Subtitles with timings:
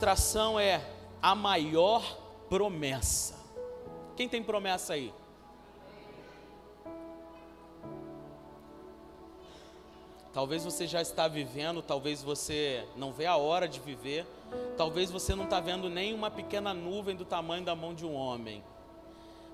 [0.00, 0.82] Tração é
[1.20, 2.02] a maior
[2.48, 3.38] promessa.
[4.16, 5.12] Quem tem promessa aí?
[10.32, 14.26] Talvez você já está vivendo, talvez você não vê a hora de viver,
[14.74, 18.14] talvez você não está vendo nem uma pequena nuvem do tamanho da mão de um
[18.14, 18.64] homem.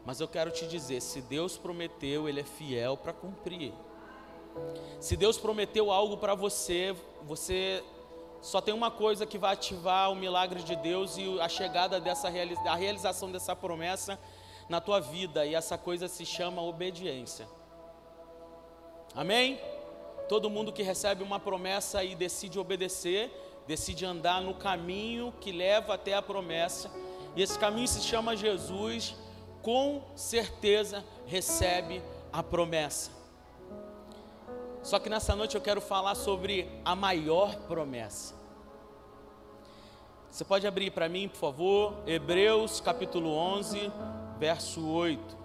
[0.05, 3.73] Mas eu quero te dizer: se Deus prometeu, Ele é fiel para cumprir.
[5.01, 6.95] Se Deus prometeu algo para você,
[7.25, 7.83] você
[8.41, 12.29] só tem uma coisa que vai ativar o milagre de Deus e a chegada dessa
[12.29, 14.19] a realização dessa promessa
[14.69, 17.49] na tua vida, e essa coisa se chama obediência.
[19.15, 19.61] Amém?
[20.29, 23.31] Todo mundo que recebe uma promessa e decide obedecer,
[23.67, 26.91] decide andar no caminho que leva até a promessa,
[27.35, 29.15] e esse caminho se chama Jesus,
[29.63, 33.16] com certeza recebe a promessa.
[34.87, 38.37] Só que nessa noite eu quero falar sobre a maior promessa.
[40.31, 43.91] Você pode abrir para mim, por favor, Hebreus capítulo 11,
[44.39, 45.37] verso 8.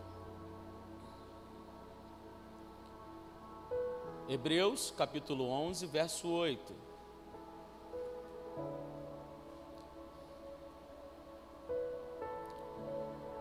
[4.29, 6.75] Hebreus capítulo 11, verso 8.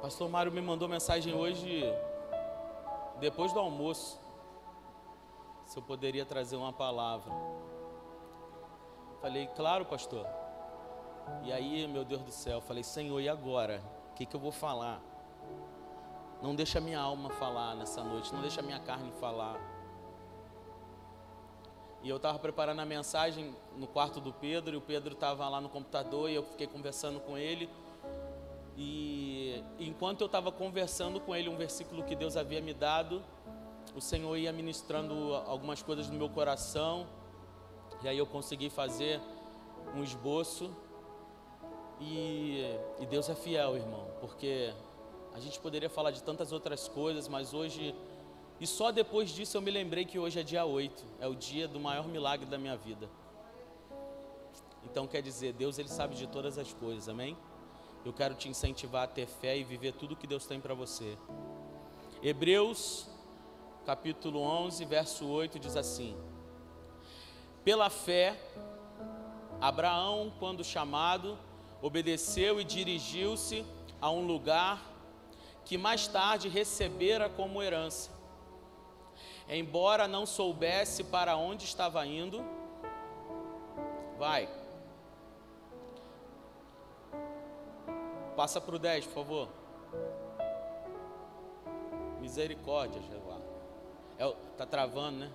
[0.01, 1.85] Pastor Mário me mandou mensagem hoje,
[3.21, 4.19] depois do almoço,
[5.71, 7.33] se eu poderia trazer uma palavra.
[9.21, 10.27] Falei, claro, pastor.
[11.45, 13.81] E aí, meu Deus do céu, falei, Senhor, e agora?
[14.11, 15.01] O que, que eu vou falar?
[16.43, 19.61] Não deixa minha alma falar nessa noite, não deixa minha carne falar.
[22.03, 25.61] E eu estava preparando a mensagem no quarto do Pedro, e o Pedro estava lá
[25.61, 27.71] no computador, e eu fiquei conversando com ele.
[28.77, 33.23] E enquanto eu estava conversando com ele, um versículo que Deus havia me dado,
[33.95, 37.07] o Senhor ia ministrando algumas coisas no meu coração,
[38.03, 39.21] e aí eu consegui fazer
[39.95, 40.71] um esboço.
[42.01, 42.65] E,
[42.99, 44.73] e Deus é fiel, irmão, porque
[45.35, 47.95] a gente poderia falar de tantas outras coisas, mas hoje
[48.61, 51.67] e só depois disso eu me lembrei que hoje é dia 8, é o dia
[51.67, 53.09] do maior milagre da minha vida.
[54.85, 57.37] Então quer dizer, Deus ele sabe de todas as coisas, amém?
[58.05, 61.17] Eu quero te incentivar a ter fé e viver tudo que Deus tem para você.
[62.23, 63.07] Hebreus,
[63.85, 66.17] capítulo 11, verso 8 diz assim:
[67.65, 68.39] Pela fé,
[69.61, 71.39] Abraão, quando chamado,
[71.83, 73.65] obedeceu e dirigiu-se
[74.01, 74.83] a um lugar
[75.65, 78.21] que mais tarde recebera como herança
[79.51, 82.45] embora não soubesse para onde estava indo,
[84.17, 84.49] vai.
[88.37, 89.49] Passa para o 10, por favor.
[92.21, 93.39] Misericórdia, Jeová.
[94.21, 95.31] É, tá travando, né?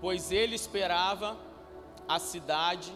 [0.00, 1.36] Pois ele esperava
[2.08, 2.92] a cidade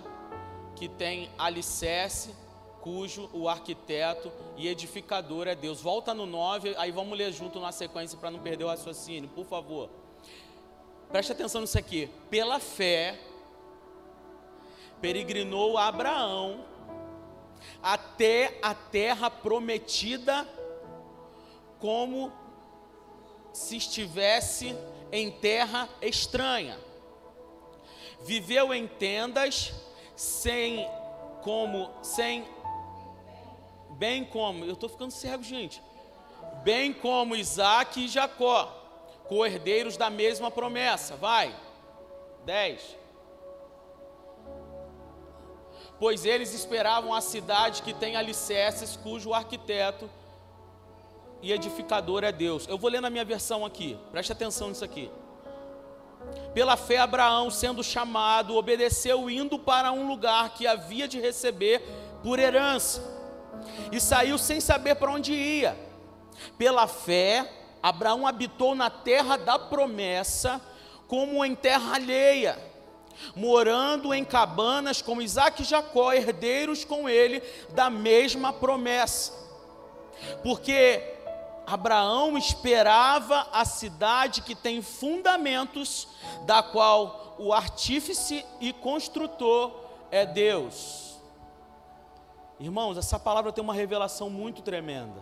[0.75, 2.35] que tem alicerce,
[2.81, 5.81] cujo o arquiteto e edificador é Deus.
[5.81, 9.47] Volta no 9, aí vamos ler junto na sequência para não perder o raciocínio, por
[9.47, 9.89] favor.
[11.09, 12.11] Preste atenção nisso aqui.
[12.29, 13.17] Pela fé,
[15.01, 16.65] peregrinou Abraão
[17.81, 20.49] até a terra prometida,
[21.79, 22.33] como
[23.55, 24.77] se estivesse
[25.13, 26.77] em terra estranha.
[28.21, 29.73] Viveu em tendas,
[30.17, 30.87] sem
[31.43, 32.45] como sem
[33.91, 35.81] bem como, eu estou ficando cego, gente,
[36.65, 38.67] bem como Isaac e Jacó,
[39.29, 41.15] co-herdeiros da mesma promessa.
[41.15, 41.55] Vai,
[42.45, 42.97] 10.
[45.97, 50.11] Pois eles esperavam a cidade que tem alicerces, cujo arquiteto
[51.43, 52.67] e edificador é Deus.
[52.69, 55.11] Eu vou ler na minha versão aqui, preste atenção nisso aqui.
[56.55, 61.83] Pela fé, Abraão, sendo chamado, obedeceu, indo para um lugar que havia de receber
[62.23, 63.03] por herança
[63.93, 65.77] e saiu sem saber para onde ia.
[66.57, 67.51] Pela fé,
[67.83, 70.61] Abraão habitou na terra da promessa,
[71.07, 72.59] como em terra alheia,
[73.37, 79.33] morando em cabanas com Isaac e Jacó, herdeiros com ele da mesma promessa.
[80.43, 81.14] Porque
[81.67, 86.09] Abraão esperava a cidade que tem fundamentos,
[86.45, 89.73] da qual o artífice e construtor
[90.11, 91.19] é Deus.
[92.61, 95.21] Irmãos, essa palavra tem uma revelação muito tremenda.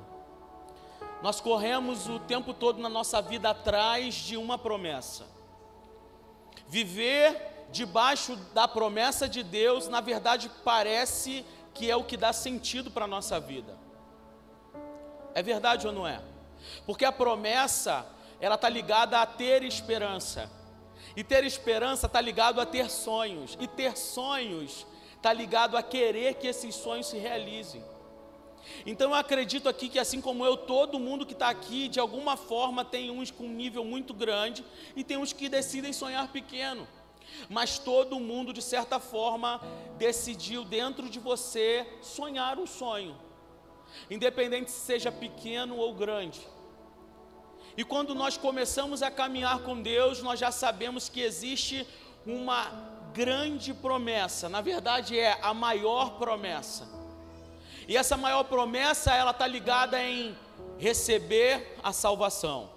[1.22, 5.24] Nós corremos o tempo todo na nossa vida atrás de uma promessa.
[6.66, 12.90] Viver debaixo da promessa de Deus, na verdade, parece que é o que dá sentido
[12.90, 13.78] para a nossa vida.
[15.34, 16.20] É verdade ou não é?
[16.86, 18.06] Porque a promessa,
[18.40, 20.50] ela está ligada a ter esperança.
[21.16, 23.56] E ter esperança está ligado a ter sonhos.
[23.60, 24.86] E ter sonhos
[25.16, 27.82] está ligado a querer que esses sonhos se realizem.
[28.86, 32.36] Então eu acredito aqui que assim como eu, todo mundo que está aqui, de alguma
[32.36, 34.64] forma, tem uns com um nível muito grande
[34.96, 36.86] e tem uns que decidem sonhar pequeno.
[37.48, 39.60] Mas todo mundo, de certa forma,
[39.96, 43.16] decidiu dentro de você sonhar um sonho,
[44.10, 46.40] independente se seja pequeno ou grande.
[47.76, 51.86] E quando nós começamos a caminhar com Deus, nós já sabemos que existe
[52.26, 52.70] uma
[53.12, 56.88] grande promessa, na verdade é a maior promessa.
[57.86, 60.36] E essa maior promessa, ela está ligada em
[60.78, 62.70] receber a salvação.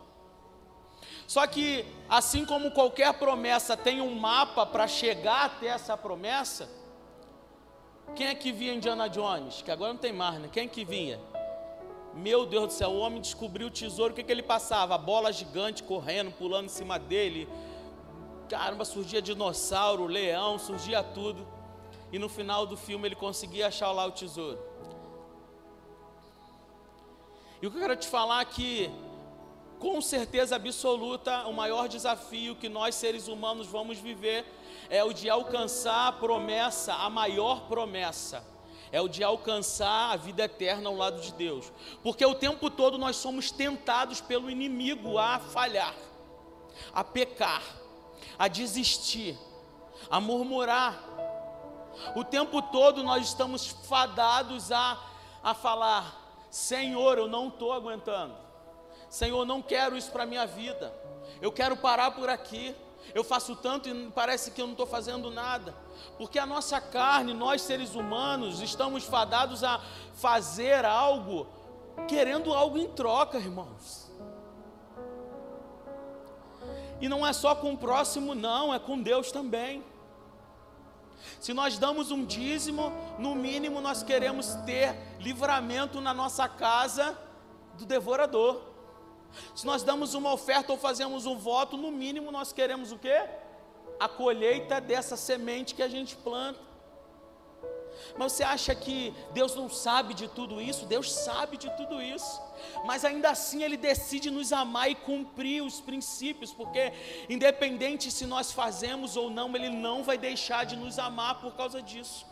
[1.28, 6.70] Só que, assim como qualquer promessa tem um mapa para chegar até essa promessa,
[8.16, 9.62] quem é que via Indiana Jones?
[9.62, 10.50] Que agora não tem mais, né?
[10.52, 11.20] Quem é que vinha?
[12.16, 14.96] Meu Deus do céu, o homem descobriu o tesouro, o que, que ele passava?
[14.96, 17.46] A bola gigante correndo, pulando em cima dele.
[18.48, 21.46] Caramba, surgia dinossauro, leão, surgia tudo.
[22.14, 24.58] E no final do filme ele conseguia achar lá o tesouro.
[27.62, 28.90] E o que eu quero te falar é que,
[29.78, 34.46] com certeza absoluta, o maior desafio que nós seres humanos vamos viver
[34.90, 38.55] é o de alcançar a promessa, a maior promessa
[38.96, 41.70] é o de alcançar a vida eterna ao lado de Deus.
[42.02, 45.94] Porque o tempo todo nós somos tentados pelo inimigo a falhar,
[46.94, 47.62] a pecar,
[48.40, 49.38] a desistir,
[50.10, 50.98] a murmurar.
[52.16, 54.98] O tempo todo nós estamos fadados a,
[55.44, 58.34] a falar: Senhor, eu não estou aguentando.
[59.10, 60.96] Senhor, não quero isso para a minha vida.
[61.42, 62.74] Eu quero parar por aqui.
[63.14, 65.74] Eu faço tanto e parece que eu não estou fazendo nada.
[66.18, 69.82] Porque a nossa carne, nós seres humanos, estamos fadados a
[70.14, 71.48] fazer algo,
[72.08, 74.12] querendo algo em troca, irmãos.
[77.00, 79.84] E não é só com o próximo, não, é com Deus também.
[81.40, 87.18] Se nós damos um dízimo, no mínimo nós queremos ter livramento na nossa casa
[87.78, 88.75] do devorador.
[89.56, 93.28] Se nós damos uma oferta ou fazemos um voto, no mínimo nós queremos o quê?
[94.00, 96.60] A colheita dessa semente que a gente planta.
[98.18, 100.86] Mas você acha que Deus não sabe de tudo isso?
[100.86, 102.42] Deus sabe de tudo isso.
[102.86, 106.94] Mas ainda assim Ele decide nos amar e cumprir os princípios, porque
[107.30, 111.82] independente se nós fazemos ou não, Ele não vai deixar de nos amar por causa
[111.82, 112.26] disso.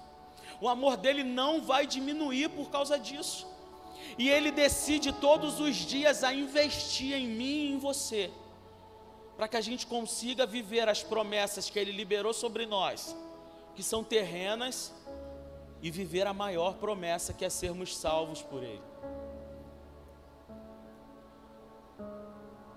[0.61, 3.52] O amor dele não vai diminuir por causa disso.
[4.17, 8.31] E Ele decide todos os dias a investir em mim e em você,
[9.35, 13.15] para que a gente consiga viver as promessas que Ele liberou sobre nós,
[13.75, 14.93] que são terrenas,
[15.83, 18.81] e viver a maior promessa que é sermos salvos por Ele.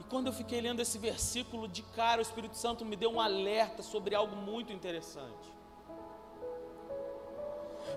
[0.01, 3.21] E quando eu fiquei lendo esse versículo, de cara o Espírito Santo me deu um
[3.21, 5.56] alerta sobre algo muito interessante.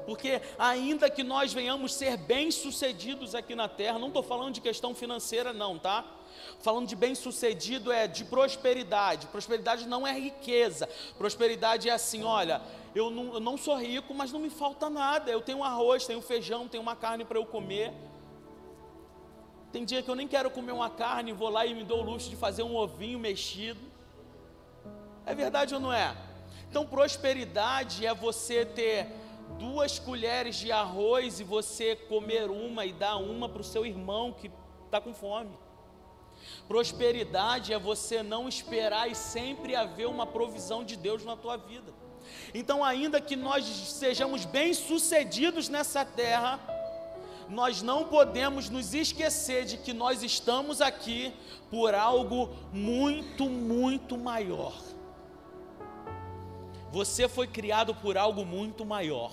[0.05, 4.95] Porque ainda que nós venhamos ser bem-sucedidos aqui na terra, não estou falando de questão
[4.95, 6.05] financeira, não, tá?
[6.59, 9.27] Falando de bem-sucedido é de prosperidade.
[9.27, 10.87] Prosperidade não é riqueza.
[11.17, 12.61] Prosperidade é assim: olha,
[12.93, 15.31] eu não, eu não sou rico, mas não me falta nada.
[15.31, 17.93] Eu tenho arroz, tenho feijão, tenho uma carne para eu comer.
[19.71, 22.03] Tem dia que eu nem quero comer uma carne, vou lá e me dou o
[22.03, 23.79] luxo de fazer um ovinho mexido.
[25.25, 26.15] É verdade ou não é?
[26.69, 29.07] Então, prosperidade é você ter
[29.57, 34.31] duas colheres de arroz e você comer uma e dar uma para o seu irmão
[34.31, 34.51] que
[34.85, 35.51] está com fome.
[36.68, 41.94] Prosperidade é você não esperar e sempre haver uma provisão de Deus na tua vida.
[42.53, 46.59] Então, ainda que nós sejamos bem-sucedidos nessa terra,
[47.49, 51.33] nós não podemos nos esquecer de que nós estamos aqui
[51.69, 54.73] por algo muito, muito maior.
[56.91, 59.31] Você foi criado por algo muito maior.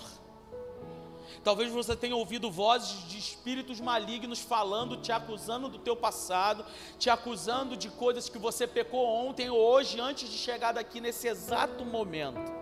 [1.43, 6.65] Talvez você tenha ouvido vozes de espíritos malignos falando, te acusando do teu passado,
[6.99, 11.29] te acusando de coisas que você pecou ontem ou hoje antes de chegar daqui nesse
[11.29, 12.53] exato momento.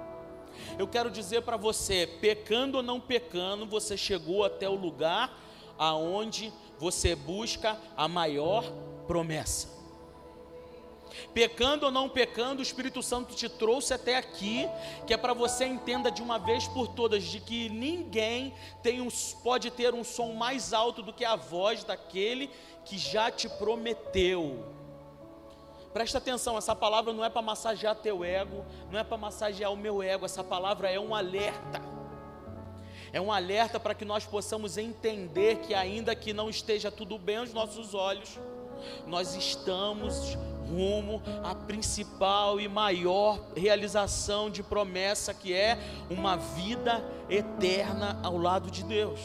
[0.78, 5.36] Eu quero dizer para você, pecando ou não pecando, você chegou até o lugar
[5.78, 8.64] aonde você busca a maior
[9.06, 9.73] promessa.
[11.32, 14.68] Pecando ou não pecando, o Espírito Santo te trouxe até aqui,
[15.06, 19.08] que é para você entenda de uma vez por todas de que ninguém tem um,
[19.42, 22.50] pode ter um som mais alto do que a voz daquele
[22.84, 24.72] que já te prometeu.
[25.92, 29.76] Presta atenção, essa palavra não é para massagear teu ego, não é para massagear o
[29.76, 31.80] meu ego, essa palavra é um alerta.
[33.12, 37.36] É um alerta para que nós possamos entender que, ainda que não esteja tudo bem
[37.36, 38.40] aos nossos olhos,
[39.06, 40.36] nós estamos
[40.68, 45.78] rumo à principal e maior realização de promessa que é
[46.10, 49.20] uma vida eterna ao lado de Deus.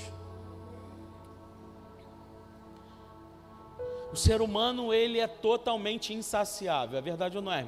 [4.11, 7.65] O ser humano ele é totalmente insaciável, é verdade ou não é?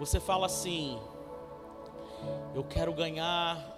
[0.00, 1.00] Você fala assim:
[2.54, 3.73] eu quero ganhar,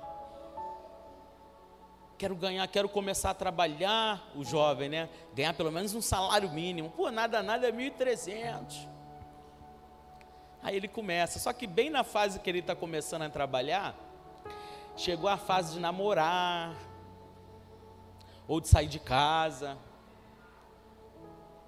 [2.18, 5.08] quero ganhar, quero começar a trabalhar, o jovem, né?
[5.35, 6.90] Ganhar pelo menos um salário mínimo.
[6.90, 8.88] Pô, nada, nada é 1.300.
[10.62, 13.94] Aí ele começa, só que bem na fase que ele está começando a trabalhar,
[14.96, 16.75] chegou a fase de namorar,
[18.49, 19.76] ou de sair de casa.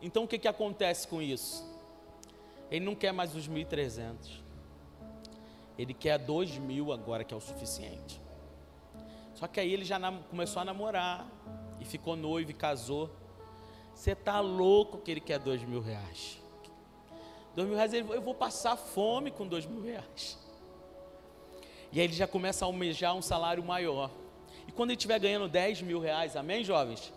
[0.01, 1.65] Então o que, que acontece com isso?
[2.71, 4.43] Ele não quer mais os 1.300.
[5.79, 8.21] Ele quer 2 mil agora, que é o suficiente.
[9.39, 11.25] Só que aí ele já começou a namorar,
[11.79, 13.09] e ficou noivo e casou.
[13.95, 16.41] Você tá louco que ele quer 2 mil reais.
[17.55, 20.37] 2 mil reais, eu vou passar fome com 2 mil reais.
[21.93, 24.11] E aí ele já começa a almejar um salário maior.
[24.67, 27.13] E quando ele estiver ganhando 10 mil reais, amém, jovens?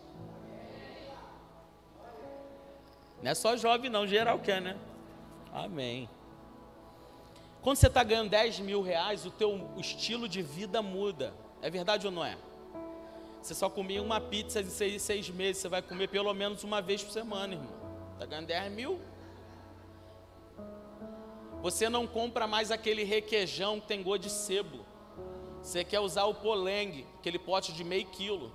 [3.23, 4.77] Não é só jovem, não, geral quer, né?
[5.51, 6.07] Amém.
[7.63, 11.33] Quando você está ganhando 10 mil reais, o teu estilo de vida muda.
[11.61, 12.37] É verdade ou não é?
[13.41, 16.81] Você só comia uma pizza em seis, seis meses, você vai comer pelo menos uma
[16.81, 17.81] vez por semana, irmão.
[18.13, 18.99] Está ganhando 10 mil?
[21.61, 24.85] Você não compra mais aquele requeijão que tem gosto de sebo.
[25.61, 28.51] Você quer usar o polengue, aquele pote de meio quilo.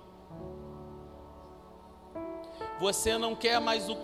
[2.79, 3.95] Você não quer mais o,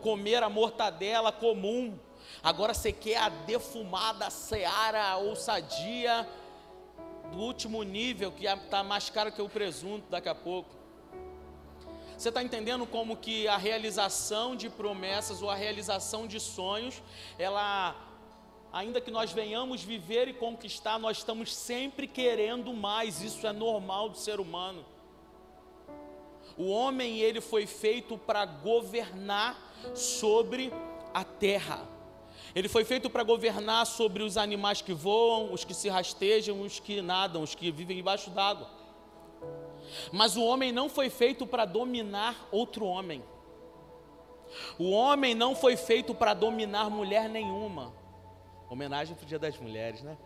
[0.00, 1.98] comer a mortadela comum.
[2.42, 6.28] Agora você quer a defumada seara ou sadia
[7.32, 10.70] do último nível, que está mais caro que o presunto daqui a pouco.
[12.16, 17.02] Você está entendendo como que a realização de promessas ou a realização de sonhos,
[17.38, 17.96] ela
[18.72, 24.08] ainda que nós venhamos viver e conquistar, nós estamos sempre querendo mais, isso é normal
[24.08, 24.84] do ser humano.
[26.56, 30.72] O homem, ele foi feito para governar sobre
[31.12, 31.91] a terra.
[32.54, 36.78] Ele foi feito para governar sobre os animais que voam, os que se rastejam, os
[36.78, 38.68] que nadam, os que vivem embaixo d'água.
[40.12, 43.22] Mas o homem não foi feito para dominar outro homem.
[44.78, 47.94] O homem não foi feito para dominar mulher nenhuma.
[48.68, 50.16] Homenagem para o Dia das Mulheres, né?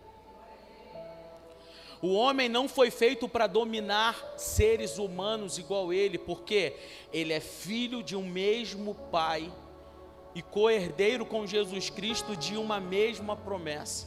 [2.02, 6.76] O homem não foi feito para dominar seres humanos igual ele, porque
[7.12, 9.50] ele é filho de um mesmo pai
[10.36, 14.06] e co-herdeiro com Jesus Cristo de uma mesma promessa.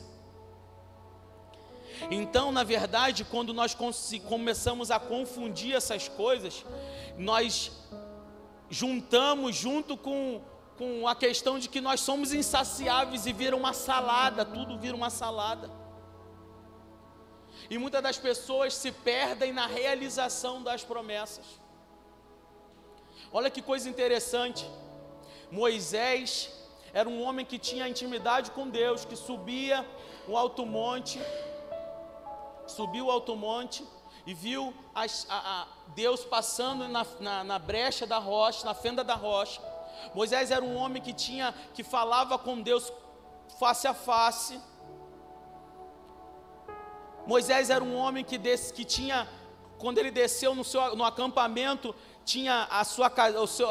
[2.11, 3.75] Então, na verdade, quando nós
[4.27, 6.63] começamos a confundir essas coisas,
[7.17, 7.71] nós
[8.69, 10.39] juntamos junto com
[10.77, 15.09] com a questão de que nós somos insaciáveis e vira uma salada, tudo vira uma
[15.09, 15.69] salada.
[17.69, 21.45] E muitas das pessoas se perdem na realização das promessas.
[23.33, 24.65] Olha que coisa interessante.
[25.51, 26.51] Moisés
[26.93, 29.85] era um homem que tinha intimidade com Deus, que subia
[30.27, 31.19] o alto monte,
[32.67, 33.83] subiu o alto monte
[34.25, 39.03] e viu as, a, a Deus passando na, na, na brecha da rocha, na fenda
[39.03, 39.61] da rocha
[40.13, 42.91] Moisés era um homem que tinha, que falava com Deus
[43.59, 44.59] face a face.
[47.25, 49.27] Moisés era um homem que, des, que tinha,
[49.77, 51.93] quando ele desceu no, seu, no acampamento,
[52.29, 53.11] tinha a sua,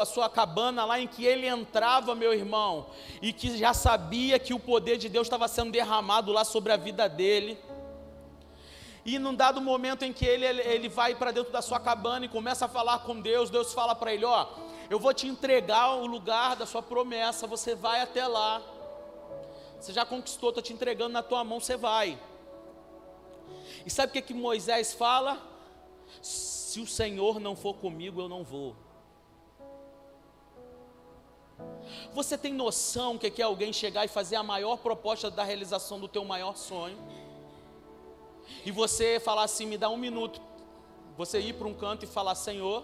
[0.01, 2.87] a sua cabana lá em que ele entrava, meu irmão,
[3.21, 6.77] e que já sabia que o poder de Deus estava sendo derramado lá sobre a
[6.77, 7.57] vida dele.
[9.05, 12.29] E num dado momento em que ele, ele, vai para dentro da sua cabana e
[12.29, 14.47] começa a falar com Deus, Deus fala para ele: Ó,
[14.89, 18.61] eu vou te entregar o lugar da sua promessa, você vai até lá.
[19.79, 22.19] Você já conquistou, estou te entregando na tua mão, você vai.
[23.85, 25.41] E sabe o que, que Moisés fala?
[26.69, 28.75] Se o Senhor não for comigo, eu não vou.
[32.13, 36.07] Você tem noção que é alguém chegar e fazer a maior proposta da realização do
[36.07, 36.95] teu maior sonho?
[38.63, 40.39] E você falar assim, me dá um minuto.
[41.17, 42.83] Você ir para um canto e falar, Senhor,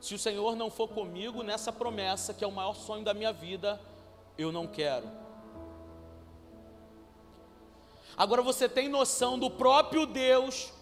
[0.00, 3.32] se o Senhor não for comigo nessa promessa, que é o maior sonho da minha
[3.32, 3.80] vida,
[4.38, 5.10] eu não quero.
[8.16, 10.72] Agora você tem noção do próprio Deus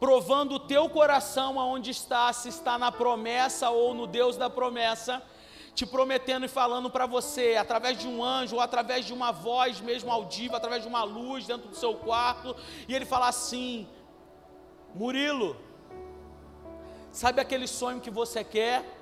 [0.00, 5.22] provando o teu coração aonde está, se está na promessa ou no Deus da promessa,
[5.74, 9.80] te prometendo e falando para você, através de um anjo, ou através de uma voz
[9.80, 12.56] mesmo audível, através de uma luz dentro do seu quarto,
[12.88, 13.86] e ele fala assim:
[14.94, 15.56] Murilo,
[17.12, 18.96] Sabe aquele sonho que você quer?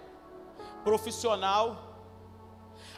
[0.82, 1.76] profissional.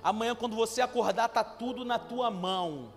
[0.03, 2.93] Amanhã, quando você acordar, está tudo na tua mão.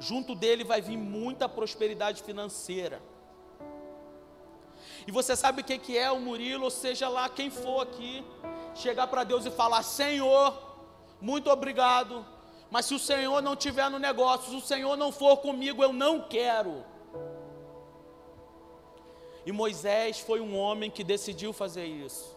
[0.00, 3.00] Junto dele vai vir muita prosperidade financeira.
[5.06, 8.24] E você sabe o que é o Murilo, ou seja lá quem for aqui,
[8.74, 10.56] chegar para Deus e falar: Senhor,
[11.20, 12.24] muito obrigado,
[12.70, 15.92] mas se o Senhor não tiver no negócio, se o Senhor não for comigo, eu
[15.92, 16.84] não quero.
[19.46, 22.33] E Moisés foi um homem que decidiu fazer isso.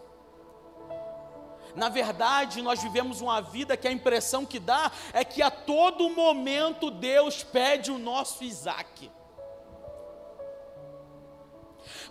[1.77, 6.10] Na verdade, nós vivemos uma vida que a impressão que dá é que a todo
[6.10, 9.12] momento Deus pede o nosso Isaac.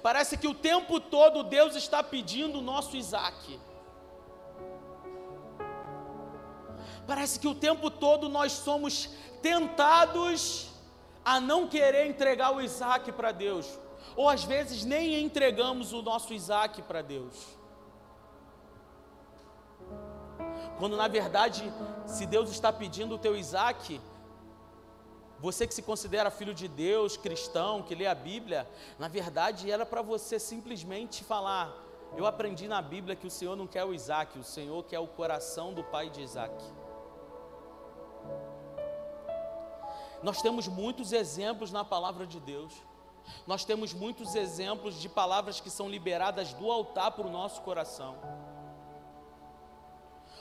[0.00, 3.58] Parece que o tempo todo Deus está pedindo o nosso Isaac.
[7.04, 9.10] Parece que o tempo todo nós somos
[9.42, 10.70] tentados
[11.24, 13.66] a não querer entregar o Isaac para Deus,
[14.14, 17.56] ou às vezes nem entregamos o nosso Isaac para Deus.
[20.78, 21.72] Quando na verdade,
[22.06, 24.00] se Deus está pedindo o teu Isaac,
[25.38, 28.68] você que se considera filho de Deus, cristão, que lê a Bíblia,
[28.98, 31.74] na verdade era para você simplesmente falar:
[32.16, 35.06] Eu aprendi na Bíblia que o Senhor não quer o Isaac, o Senhor quer o
[35.06, 36.54] coração do pai de Isaac.
[40.22, 42.72] Nós temos muitos exemplos na palavra de Deus.
[43.46, 48.16] Nós temos muitos exemplos de palavras que são liberadas do altar para o nosso coração.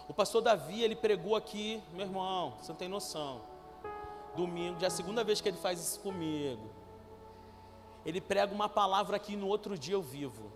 [0.07, 3.41] O pastor Davi, ele pregou aqui, meu irmão, você não tem noção.
[4.35, 6.69] Domingo, já é a segunda vez que ele faz isso comigo.
[8.05, 10.51] Ele prega uma palavra aqui no outro dia eu vivo.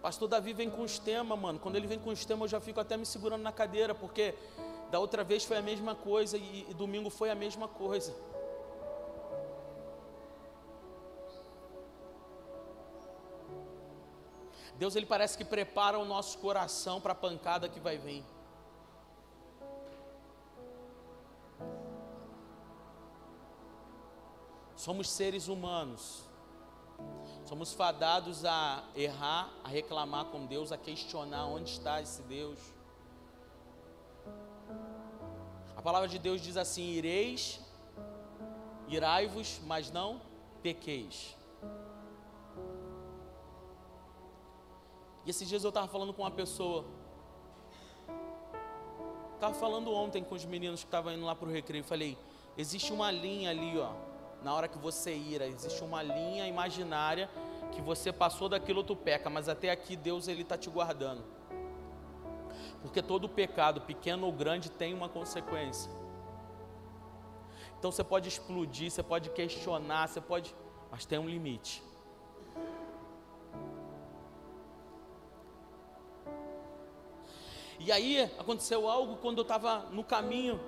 [0.00, 1.58] Pastor Davi vem com os temas, mano.
[1.58, 4.34] Quando ele vem com os temas, eu já fico até me segurando na cadeira, porque
[4.90, 8.14] da outra vez foi a mesma coisa e, e domingo foi a mesma coisa.
[14.80, 18.24] Deus ele parece que prepara o nosso coração para a pancada que vai vir.
[24.74, 26.22] Somos seres humanos.
[27.44, 32.58] Somos fadados a errar, a reclamar com Deus, a questionar onde está esse Deus.
[35.76, 37.60] A palavra de Deus diz assim: ireis,
[38.88, 40.22] irai-vos, mas não
[40.62, 41.36] pequeis.
[45.30, 46.84] Esses dias eu estava falando com uma pessoa.
[49.36, 51.84] Estava falando ontem com os meninos que estavam indo lá para o recreio.
[51.84, 52.18] Falei:
[52.58, 53.92] existe uma linha ali, ó.
[54.42, 57.30] Na hora que você ira, existe uma linha imaginária
[57.70, 61.22] que você passou daquilo tu peca, mas até aqui Deus ele está te guardando.
[62.82, 65.92] Porque todo pecado, pequeno ou grande, tem uma consequência.
[67.78, 70.52] Então você pode explodir, você pode questionar, você pode,
[70.90, 71.88] mas tem um limite.
[77.80, 80.60] E aí aconteceu algo quando eu estava no caminho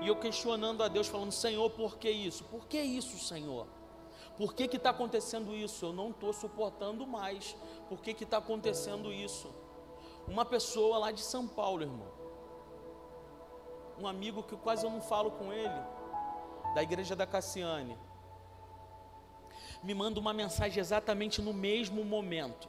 [0.00, 2.42] e eu questionando a Deus, falando: Senhor, por que isso?
[2.44, 3.66] Por que isso, Senhor?
[4.38, 5.84] Por que está acontecendo isso?
[5.84, 7.54] Eu não estou suportando mais.
[7.88, 9.54] Por que está acontecendo isso?
[10.26, 12.08] Uma pessoa lá de São Paulo, irmão.
[14.00, 15.80] Um amigo que quase eu não falo com ele,
[16.74, 17.96] da igreja da Cassiane.
[19.82, 22.68] Me manda uma mensagem exatamente no mesmo momento.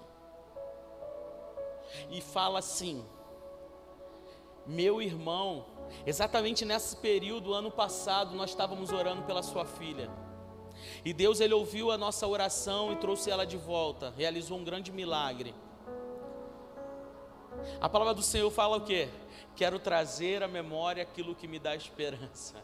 [2.11, 3.03] E fala assim:
[4.65, 5.65] meu irmão,
[6.05, 10.09] exatamente nesse período, ano passado, nós estávamos orando pela sua filha.
[11.03, 14.91] E Deus ele ouviu a nossa oração e trouxe ela de volta, realizou um grande
[14.91, 15.53] milagre.
[17.79, 19.09] A palavra do Senhor fala o quê?
[19.55, 22.55] Quero trazer à memória aquilo que me dá esperança.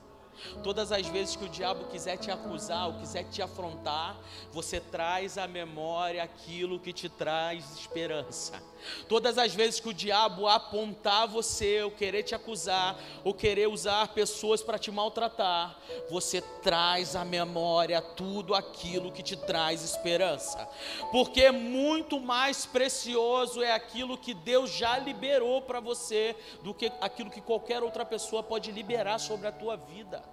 [0.64, 4.18] Todas as vezes que o diabo quiser te acusar ou quiser te afrontar,
[4.52, 8.62] você traz à memória aquilo que te traz esperança.
[9.08, 14.08] Todas as vezes que o diabo apontar você, ou querer te acusar, ou querer usar
[14.10, 15.78] pessoas para te maltratar,
[16.10, 20.68] você traz à memória tudo aquilo que te traz esperança.
[21.12, 27.30] Porque muito mais precioso é aquilo que Deus já liberou para você do que aquilo
[27.30, 30.31] que qualquer outra pessoa pode liberar sobre a tua vida.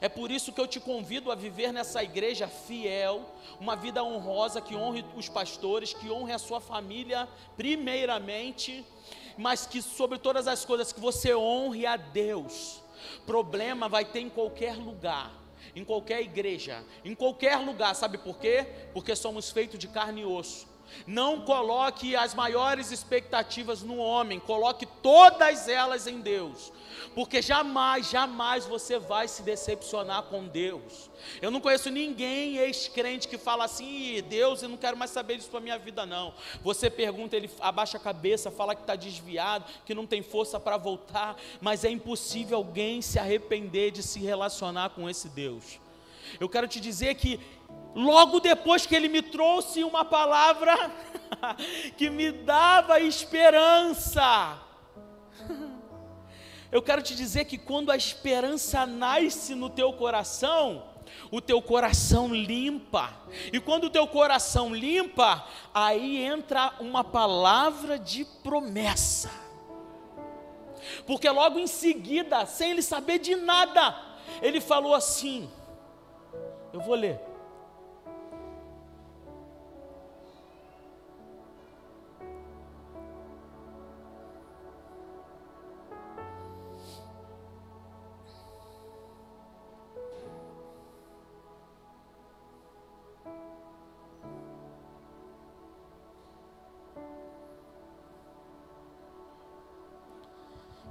[0.00, 3.24] É por isso que eu te convido a viver nessa igreja fiel,
[3.58, 8.84] uma vida honrosa que honre os pastores, que honre a sua família, primeiramente,
[9.36, 12.82] mas que sobre todas as coisas que você honre a Deus.
[13.26, 15.32] Problema vai ter em qualquer lugar,
[15.74, 18.66] em qualquer igreja, em qualquer lugar, sabe por quê?
[18.92, 20.69] Porque somos feitos de carne e osso.
[21.06, 26.72] Não coloque as maiores expectativas no homem, coloque todas elas em Deus,
[27.14, 31.10] porque jamais, jamais você vai se decepcionar com Deus.
[31.40, 35.50] Eu não conheço ninguém ex-crente que fala assim, Deus, eu não quero mais saber disso
[35.50, 36.34] para minha vida, não.
[36.62, 40.76] Você pergunta, ele abaixa a cabeça, fala que está desviado, que não tem força para
[40.76, 45.78] voltar, mas é impossível alguém se arrepender de se relacionar com esse Deus.
[46.38, 47.40] Eu quero te dizer que
[47.94, 50.76] logo depois que ele me trouxe uma palavra
[51.96, 54.58] que me dava esperança,
[56.70, 60.90] eu quero te dizer que quando a esperança nasce no teu coração,
[61.30, 63.12] o teu coração limpa.
[63.52, 69.30] E quando o teu coração limpa, aí entra uma palavra de promessa.
[71.06, 73.96] Porque logo em seguida, sem ele saber de nada,
[74.42, 75.50] ele falou assim:
[76.72, 77.20] Eu vou ler.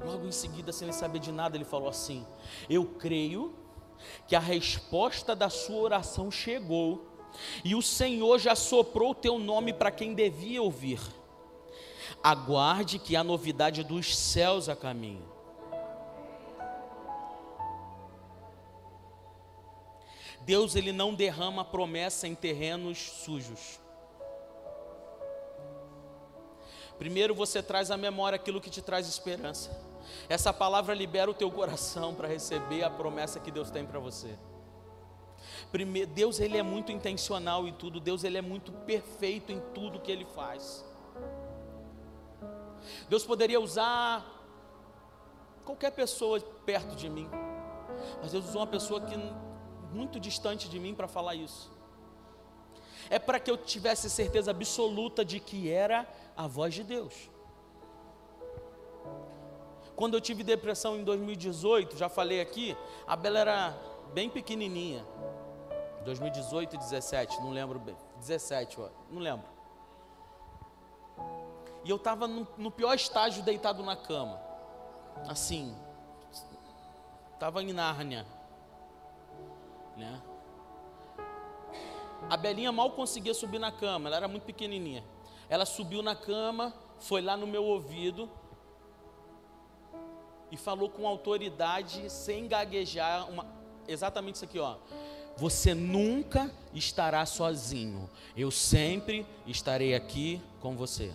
[0.03, 2.25] Logo em seguida, sem ele saber de nada, ele falou assim:
[2.69, 3.53] Eu creio
[4.27, 7.07] que a resposta da sua oração chegou,
[7.63, 10.99] e o Senhor já soprou o teu nome para quem devia ouvir.
[12.23, 15.39] Aguarde que a novidade dos céus a caminho.
[20.41, 23.79] Deus ele não derrama promessa em terrenos sujos.
[26.97, 29.88] Primeiro você traz à memória aquilo que te traz esperança.
[30.27, 34.37] Essa palavra libera o teu coração para receber a promessa que Deus tem para você.
[35.71, 39.99] Primeiro, Deus ele é muito intencional em tudo, Deus ele é muito perfeito em tudo
[39.99, 40.85] que ele faz.
[43.07, 44.25] Deus poderia usar
[45.63, 47.29] qualquer pessoa perto de mim,
[48.21, 49.15] mas Deus usou uma pessoa que
[49.93, 51.71] muito distante de mim para falar isso.
[53.09, 57.29] É para que eu tivesse certeza absoluta de que era a voz de Deus.
[59.99, 62.73] Quando eu tive depressão em 2018, já falei aqui,
[63.05, 63.77] a Bela era
[64.13, 65.05] bem pequenininha.
[66.05, 67.97] 2018 e 17, não lembro bem.
[68.15, 69.45] 17, ó, não lembro.
[71.83, 74.39] E eu estava no, no, pior estágio deitado na cama.
[75.27, 75.75] Assim,
[77.33, 78.25] estava em Nárnia.
[79.97, 80.21] Né?
[82.29, 85.03] A Belinha mal conseguia subir na cama, ela era muito pequenininha.
[85.49, 88.31] Ela subiu na cama, foi lá no meu ouvido,
[90.51, 93.45] e falou com autoridade, sem gaguejar, uma,
[93.87, 94.77] exatamente isso aqui, ó.
[95.37, 98.09] Você nunca estará sozinho.
[98.35, 101.13] Eu sempre estarei aqui com você.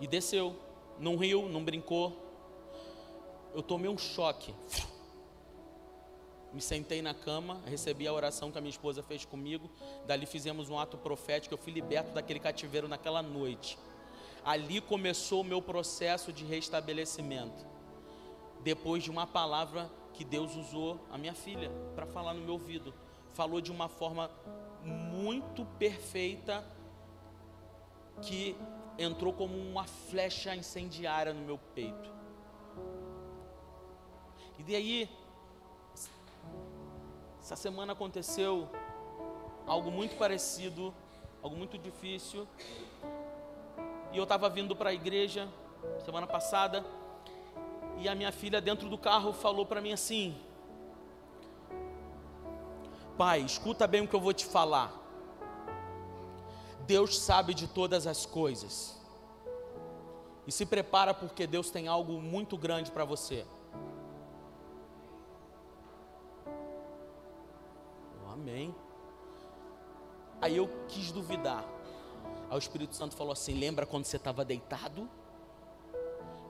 [0.00, 0.56] E desceu,
[0.98, 2.16] não riu, não brincou.
[3.54, 4.54] Eu tomei um choque
[6.52, 9.70] me sentei na cama, recebi a oração que a minha esposa fez comigo.
[10.06, 11.54] Dali fizemos um ato profético.
[11.54, 13.78] Eu fui liberto daquele cativeiro naquela noite.
[14.44, 17.66] Ali começou o meu processo de restabelecimento.
[18.62, 22.92] Depois de uma palavra que Deus usou a minha filha para falar no meu ouvido.
[23.32, 24.30] Falou de uma forma
[24.84, 26.64] muito perfeita
[28.22, 28.56] que
[28.98, 32.10] entrou como uma flecha incendiária no meu peito.
[34.58, 35.08] E daí
[37.50, 38.68] essa semana aconteceu
[39.66, 40.94] algo muito parecido,
[41.42, 42.46] algo muito difícil.
[44.12, 45.48] E eu estava vindo para a igreja
[46.04, 46.86] semana passada
[47.98, 50.40] e a minha filha dentro do carro falou para mim assim:
[53.18, 54.92] Pai, escuta bem o que eu vou te falar.
[56.86, 58.96] Deus sabe de todas as coisas.
[60.46, 63.44] E se prepara porque Deus tem algo muito grande para você.
[68.40, 68.74] Amém.
[70.40, 71.62] Aí eu quis duvidar.
[72.48, 75.06] Aí o Espírito Santo falou assim: Lembra quando você estava deitado?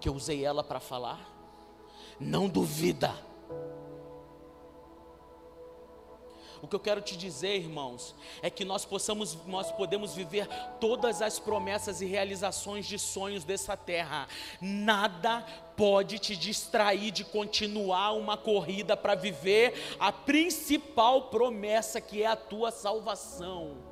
[0.01, 1.19] Que eu usei ela para falar?
[2.21, 3.13] Não duvida.
[6.63, 10.47] O que eu quero te dizer, irmãos, é que nós possamos, nós podemos viver
[10.79, 14.29] todas as promessas e realizações de sonhos dessa terra.
[14.61, 15.41] Nada
[15.77, 22.37] pode te distrair de continuar uma corrida para viver a principal promessa que é a
[22.37, 23.90] tua salvação.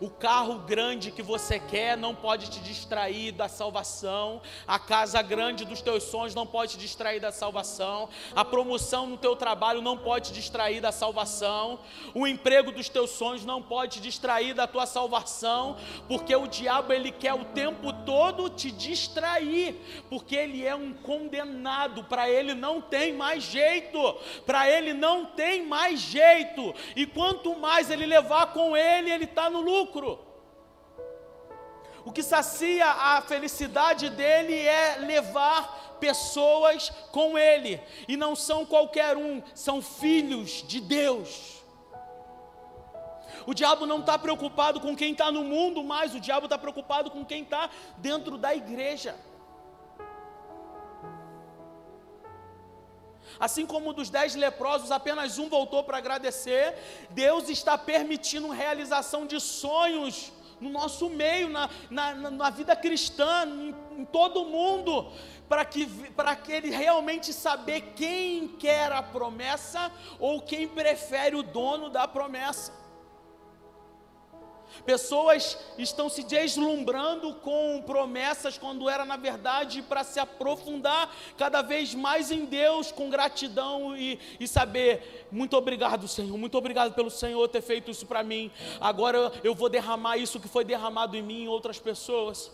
[0.00, 4.40] O carro grande que você quer não pode te distrair da salvação.
[4.66, 8.08] A casa grande dos teus sonhos não pode te distrair da salvação.
[8.34, 11.78] A promoção no teu trabalho não pode te distrair da salvação.
[12.14, 15.76] O emprego dos teus sonhos não pode te distrair da tua salvação,
[16.08, 22.04] porque o diabo ele quer o tempo todo te distrair, porque ele é um condenado,
[22.04, 24.16] para ele não tem mais jeito.
[24.46, 26.74] Para ele não tem mais jeito.
[26.96, 30.18] E quanto mais ele levar com ele, ele está no lucro.
[32.04, 39.16] O que sacia a felicidade dele é levar pessoas com ele, e não são qualquer
[39.16, 41.60] um, são filhos de Deus.
[43.46, 47.10] O diabo não está preocupado com quem está no mundo, mas o diabo está preocupado
[47.10, 49.14] com quem está dentro da igreja.
[53.40, 56.76] Assim como dos dez leprosos, apenas um voltou para agradecer.
[57.10, 63.74] Deus está permitindo realização de sonhos no nosso meio, na, na, na vida cristã, em,
[64.02, 65.10] em todo mundo,
[65.48, 71.42] para que, para que ele realmente saber quem quer a promessa ou quem prefere o
[71.42, 72.79] dono da promessa.
[74.84, 81.94] Pessoas estão se deslumbrando com promessas quando era na verdade para se aprofundar cada vez
[81.94, 87.46] mais em Deus com gratidão e, e saber, muito obrigado Senhor, muito obrigado pelo Senhor
[87.48, 88.50] ter feito isso para mim.
[88.80, 92.50] Agora eu vou derramar isso que foi derramado em mim em outras pessoas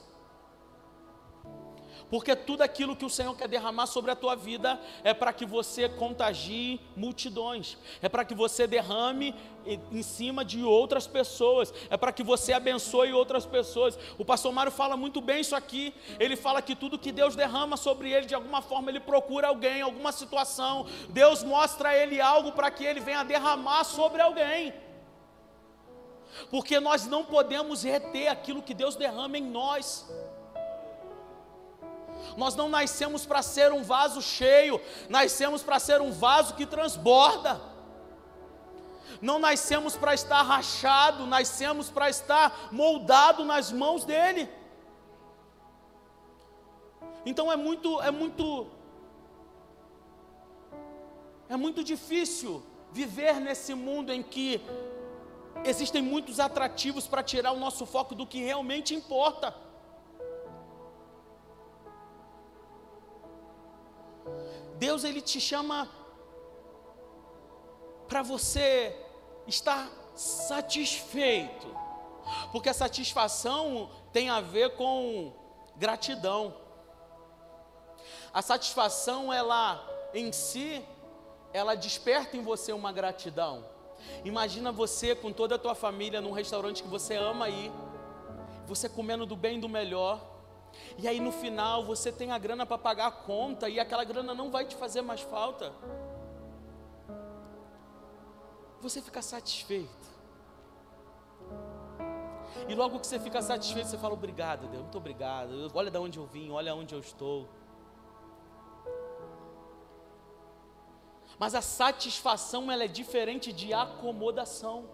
[2.10, 5.44] porque tudo aquilo que o Senhor quer derramar sobre a tua vida é para que
[5.44, 9.34] você contagie multidões, é para que você derrame
[9.90, 13.98] em cima de outras pessoas, é para que você abençoe outras pessoas.
[14.16, 15.92] O pastor Mário fala muito bem isso aqui.
[16.20, 19.82] Ele fala que tudo que Deus derrama sobre ele, de alguma forma, ele procura alguém,
[19.82, 20.86] alguma situação.
[21.08, 24.72] Deus mostra a ele algo para que ele venha derramar sobre alguém.
[26.50, 30.06] Porque nós não podemos reter aquilo que Deus derrama em nós.
[32.36, 37.60] Nós não nascemos para ser um vaso cheio, nascemos para ser um vaso que transborda.
[39.20, 44.48] Não nascemos para estar rachado, nascemos para estar moldado nas mãos dele.
[47.24, 48.68] Então é muito, é muito,
[51.48, 52.62] é muito difícil
[52.92, 54.60] viver nesse mundo em que
[55.64, 59.54] existem muitos atrativos para tirar o nosso foco do que realmente importa.
[64.78, 65.88] Deus ele te chama
[68.06, 68.94] para você
[69.46, 71.66] estar satisfeito,
[72.52, 75.32] porque a satisfação tem a ver com
[75.76, 76.54] gratidão.
[78.32, 80.84] A satisfação, ela em si,
[81.52, 83.64] ela desperta em você uma gratidão.
[84.24, 87.72] Imagina você com toda a tua família num restaurante que você ama ir,
[88.66, 90.35] você comendo do bem e do melhor
[90.98, 94.34] e aí no final você tem a grana para pagar a conta e aquela grana
[94.34, 95.72] não vai te fazer mais falta.
[98.80, 100.06] Você fica satisfeito.
[102.68, 105.70] E logo que você fica satisfeito, você fala: Obrigado, Deus, muito obrigado.
[105.74, 107.48] Olha de onde eu vim, olha onde eu estou.
[111.38, 114.88] Mas a satisfação ela é diferente de acomodação.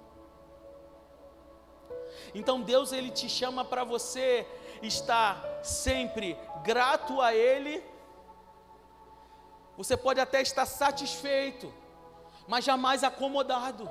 [2.34, 4.46] Então Deus ele te chama para você
[4.82, 7.82] estar sempre grato a Ele.
[9.76, 11.72] Você pode até estar satisfeito,
[12.46, 13.90] mas jamais acomodado,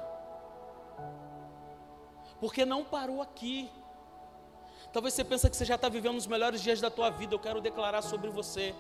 [2.39, 3.69] porque não parou aqui.
[4.93, 7.33] Talvez você pense que você já está vivendo os melhores dias da tua vida.
[7.33, 8.75] Eu quero declarar sobre você.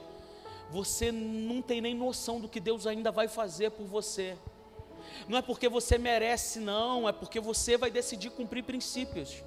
[0.69, 4.37] Você não tem nem noção do que Deus ainda vai fazer por você.
[5.27, 9.43] Não é porque você merece, não, é porque você vai decidir cumprir princípios.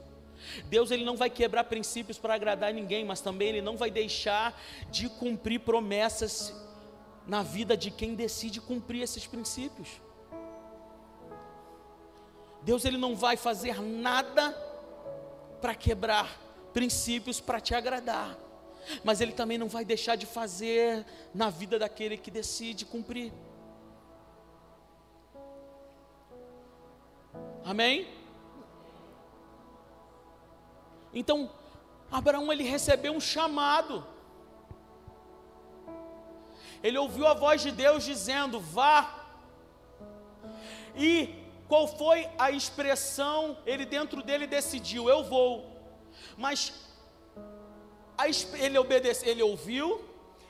[0.66, 4.60] Deus ele não vai quebrar princípios para agradar ninguém, mas também ele não vai deixar
[4.90, 6.54] de cumprir promessas
[7.26, 9.88] na vida de quem decide cumprir esses princípios.
[12.62, 14.50] Deus ele não vai fazer nada
[15.60, 16.40] para quebrar
[16.72, 18.36] princípios para te agradar,
[19.02, 21.04] mas ele também não vai deixar de fazer
[21.34, 23.32] na vida daquele que decide cumprir.
[27.64, 28.06] Amém?
[31.14, 31.50] Então,
[32.10, 34.04] Abraão ele recebeu um chamado.
[36.82, 39.26] Ele ouviu a voz de Deus dizendo: "Vá".
[40.96, 41.34] E
[41.68, 43.56] qual foi a expressão?
[43.64, 45.70] Ele dentro dele decidiu: "Eu vou".
[46.36, 46.72] Mas
[48.18, 48.26] a,
[48.58, 50.04] ele obedeceu, ele ouviu,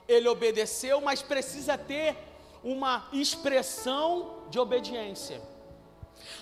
[0.09, 2.16] ele obedeceu, mas precisa ter
[2.62, 5.40] uma expressão de obediência.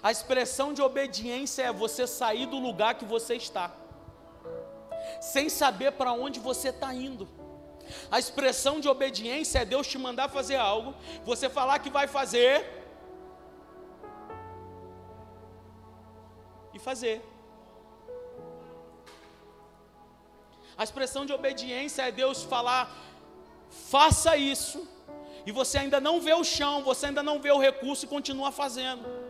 [0.03, 3.73] A expressão de obediência é você sair do lugar que você está,
[5.21, 7.29] sem saber para onde você está indo.
[8.11, 10.95] A expressão de obediência é Deus te mandar fazer algo,
[11.25, 12.65] você falar que vai fazer
[16.73, 17.23] e fazer.
[20.77, 22.91] A expressão de obediência é Deus falar,
[23.91, 24.89] faça isso,
[25.45, 28.51] e você ainda não vê o chão, você ainda não vê o recurso e continua
[28.51, 29.22] fazendo.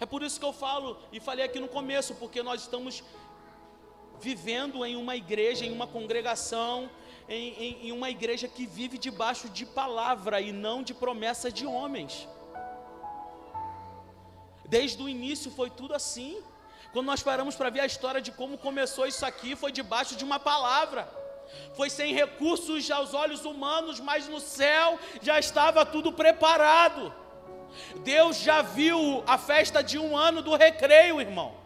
[0.00, 3.02] É por isso que eu falo e falei aqui no começo, porque nós estamos
[4.20, 6.90] vivendo em uma igreja, em uma congregação,
[7.28, 11.66] em, em, em uma igreja que vive debaixo de palavra e não de promessa de
[11.66, 12.28] homens.
[14.66, 16.42] Desde o início foi tudo assim.
[16.92, 20.24] Quando nós paramos para ver a história de como começou isso aqui, foi debaixo de
[20.24, 21.08] uma palavra.
[21.74, 27.12] Foi sem recursos aos olhos humanos, mas no céu já estava tudo preparado.
[28.02, 31.64] Deus já viu a festa de um ano do recreio, irmão.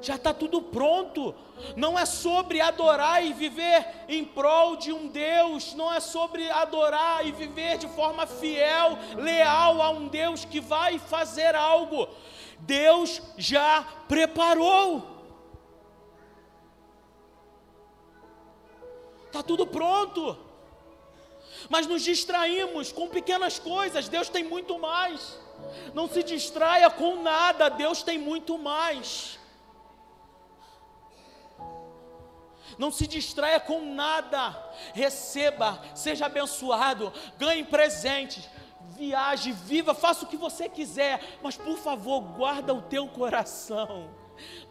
[0.00, 1.34] Já está tudo pronto.
[1.76, 5.74] Não é sobre adorar e viver em prol de um Deus.
[5.74, 10.98] Não é sobre adorar e viver de forma fiel, leal a um Deus que vai
[10.98, 12.08] fazer algo.
[12.60, 15.20] Deus já preparou.
[19.26, 20.49] Está tudo pronto
[21.68, 24.08] mas nos distraímos com pequenas coisas.
[24.08, 25.38] Deus tem muito mais.
[25.94, 29.38] Não se distraia com nada, Deus tem muito mais.
[32.78, 34.56] Não se distraia com nada.
[34.94, 38.48] Receba, seja abençoado, ganhe presentes,
[38.96, 44.19] viaje, viva, faça o que você quiser, mas por favor, guarda o teu coração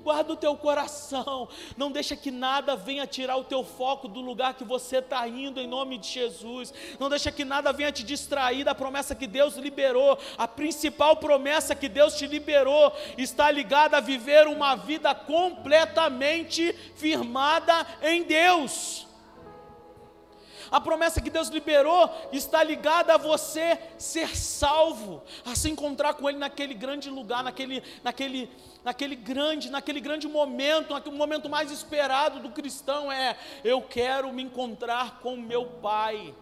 [0.04, 4.54] guarda o teu coração, não deixa que nada venha tirar o teu foco do lugar
[4.54, 8.64] que você está indo em nome de Jesus, não deixa que nada venha te distrair
[8.64, 14.02] da promessa que Deus liberou, a principal promessa que Deus te liberou está ligada a
[14.02, 19.09] viver uma vida completamente firmada em Deus.
[20.72, 26.30] A promessa que Deus liberou está ligada a você ser salvo, a se encontrar com
[26.30, 28.50] Ele naquele grande lugar, naquele, naquele,
[28.84, 34.44] naquele grande, naquele grande momento, naquele momento mais esperado do cristão é: eu quero me
[34.44, 36.34] encontrar com meu Pai,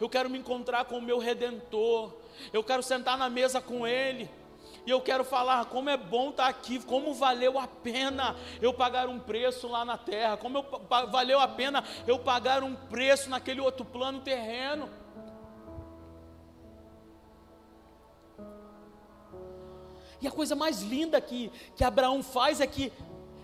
[0.00, 2.12] eu quero me encontrar com o meu Redentor,
[2.52, 4.28] eu quero sentar na mesa com Ele.
[4.86, 9.08] E eu quero falar como é bom estar aqui, como valeu a pena eu pagar
[9.08, 13.60] um preço lá na terra, como eu, valeu a pena eu pagar um preço naquele
[13.60, 14.88] outro plano terreno.
[20.20, 22.92] E a coisa mais linda que, que Abraão faz é que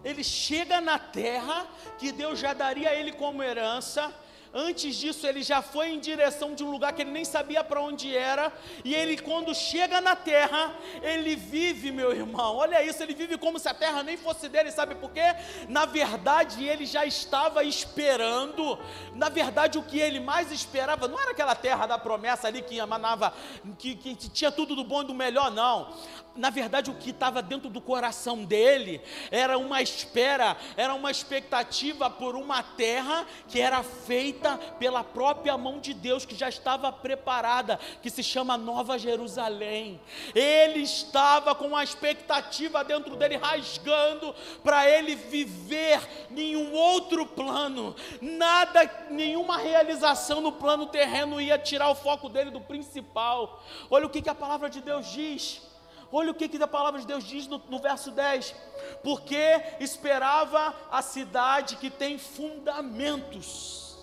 [0.05, 1.67] ele chega na terra
[1.99, 4.15] que Deus já daria a ele como herança,
[4.55, 7.81] Antes disso, ele já foi em direção de um lugar que ele nem sabia para
[7.81, 8.53] onde era.
[8.85, 12.57] E ele, quando chega na terra, ele vive, meu irmão.
[12.57, 14.71] Olha isso, ele vive como se a terra nem fosse dele.
[14.71, 15.35] Sabe por quê?
[15.69, 18.79] Na verdade, ele já estava esperando.
[19.15, 22.77] Na verdade, o que ele mais esperava não era aquela terra da promessa ali que
[22.77, 23.33] emanava,
[23.79, 25.93] que, que tinha tudo do bom e do melhor, não
[26.35, 32.09] na verdade, o que estava dentro do coração dele era uma espera, era uma expectativa
[32.09, 37.79] por uma terra que era feita pela própria mão de Deus, que já estava preparada,
[38.01, 40.01] que se chama Nova Jerusalém.
[40.35, 48.91] Ele estava com uma expectativa dentro dele, rasgando para ele viver nenhum outro plano, nada,
[49.11, 53.63] nenhuma realização no plano terreno ia tirar o foco dele do principal.
[53.91, 55.72] Olha o que, que a palavra de Deus diz.
[56.13, 58.55] Olha o que, que a palavra de Deus diz no, no verso 10:
[59.03, 63.97] porque esperava a cidade que tem fundamentos,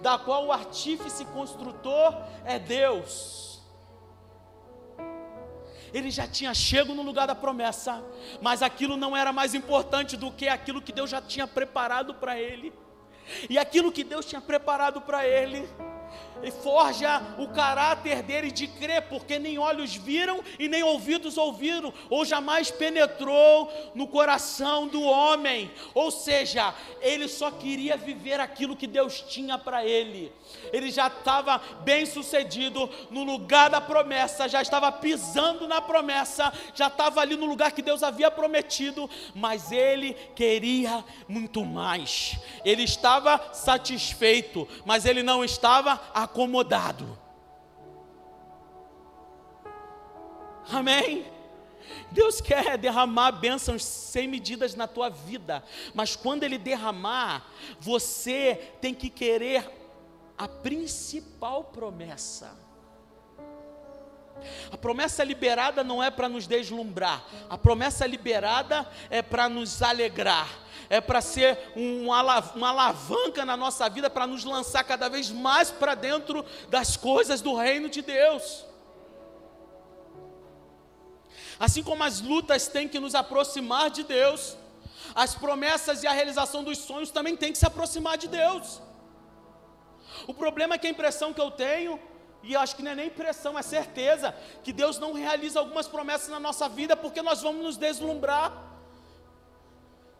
[0.00, 2.12] da qual o artífice construtor
[2.44, 3.46] é Deus.
[5.94, 8.04] Ele já tinha chego no lugar da promessa,
[8.42, 12.36] mas aquilo não era mais importante do que aquilo que Deus já tinha preparado para
[12.38, 12.72] ele.
[13.48, 15.68] E aquilo que Deus tinha preparado para ele
[16.42, 21.92] e forja o caráter dele de crer, porque nem olhos viram e nem ouvidos ouviram,
[22.10, 25.70] ou jamais penetrou no coração do homem.
[25.94, 30.32] Ou seja, ele só queria viver aquilo que Deus tinha para ele.
[30.72, 36.88] Ele já estava bem sucedido no lugar da promessa, já estava pisando na promessa, já
[36.88, 42.38] estava ali no lugar que Deus havia prometido, mas ele queria muito mais.
[42.64, 47.18] Ele estava satisfeito, mas ele não estava acomodado.
[50.70, 51.26] Amém?
[52.10, 55.62] Deus quer derramar bênçãos sem medidas na tua vida,
[55.94, 57.46] mas quando Ele derramar,
[57.78, 59.70] você tem que querer
[60.36, 62.56] a principal promessa.
[64.70, 70.48] A promessa liberada não é para nos deslumbrar, a promessa liberada é para nos alegrar,
[70.88, 72.18] é para ser uma
[72.68, 77.54] alavanca na nossa vida, para nos lançar cada vez mais para dentro das coisas do
[77.54, 78.64] reino de Deus.
[81.58, 84.56] Assim como as lutas têm que nos aproximar de Deus,
[85.14, 88.82] as promessas e a realização dos sonhos também têm que se aproximar de Deus.
[90.26, 91.98] O problema é que a impressão que eu tenho,
[92.46, 96.28] e acho que não é nem impressão, é certeza, que Deus não realiza algumas promessas
[96.28, 98.52] na nossa vida porque nós vamos nos deslumbrar.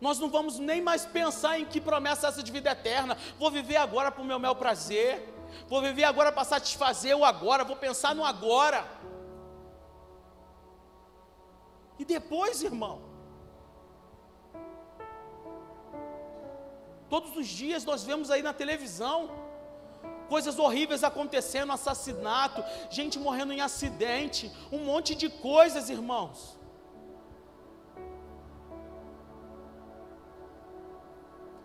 [0.00, 3.16] Nós não vamos nem mais pensar em que promessa é essa de vida eterna.
[3.38, 5.32] Vou viver agora para o meu mel prazer.
[5.68, 7.64] Vou viver agora para satisfazer o agora.
[7.64, 8.84] Vou pensar no agora.
[11.98, 13.00] E depois, irmão,
[17.08, 19.45] todos os dias nós vemos aí na televisão
[20.28, 26.55] coisas horríveis acontecendo, assassinato, gente morrendo em acidente, um monte de coisas, irmãos.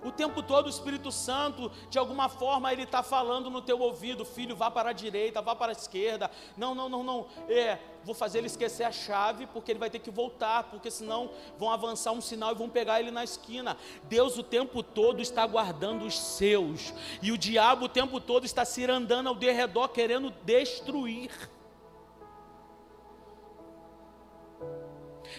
[0.03, 4.25] O tempo todo o Espírito Santo, de alguma forma, ele está falando no teu ouvido,
[4.25, 6.29] filho, vá para a direita, vá para a esquerda.
[6.57, 7.27] Não, não, não, não.
[7.47, 11.29] É, vou fazer ele esquecer a chave, porque ele vai ter que voltar, porque senão
[11.59, 13.77] vão avançar um sinal e vão pegar ele na esquina.
[14.03, 16.93] Deus o tempo todo está guardando os seus.
[17.21, 21.29] E o diabo o tempo todo está se andando ao derredor, querendo destruir.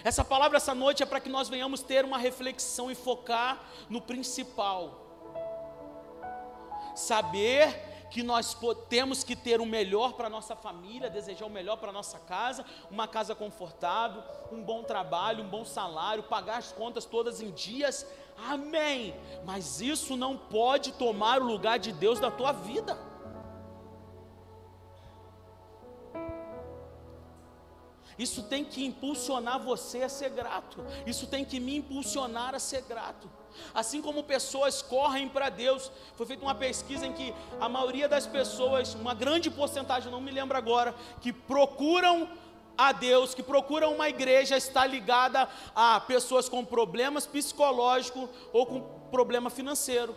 [0.05, 4.00] Essa palavra essa noite é para que nós venhamos ter uma reflexão e focar no
[4.00, 5.00] principal.
[6.94, 8.55] Saber que nós
[8.90, 12.18] temos que ter o melhor para a nossa família, desejar o melhor para a nossa
[12.18, 14.22] casa, uma casa confortável,
[14.53, 19.14] um bom trabalho, um bom salário, pagar as contas todas em dias, amém.
[19.46, 23.12] Mas isso não pode tomar o lugar de Deus na tua vida.
[28.19, 30.85] Isso tem que impulsionar você a ser grato.
[31.07, 33.31] Isso tem que me impulsionar a ser grato.
[33.75, 38.27] Assim como pessoas correm para Deus, foi feita uma pesquisa em que a maioria das
[38.27, 42.29] pessoas, uma grande porcentagem, não me lembro agora, que procuram
[42.77, 48.81] a Deus, que procuram uma igreja, está ligada a pessoas com problemas psicológicos ou com
[49.11, 50.17] problema financeiro.